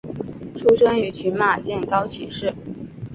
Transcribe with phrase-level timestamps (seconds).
[0.55, 2.51] 出身于群马县高崎市。